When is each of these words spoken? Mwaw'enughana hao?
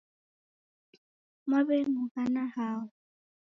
Mwaw'enughana 1.47 2.43
hao? 2.55 2.81